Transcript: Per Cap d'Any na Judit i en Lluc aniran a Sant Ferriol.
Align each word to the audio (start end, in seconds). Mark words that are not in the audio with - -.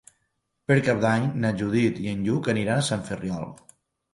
Per 0.71 0.77
Cap 0.87 1.03
d'Any 1.03 1.27
na 1.43 1.51
Judit 1.59 1.99
i 2.07 2.09
en 2.15 2.27
Lluc 2.31 2.53
aniran 2.55 2.85
a 2.85 2.87
Sant 2.89 3.05
Ferriol. 3.11 3.47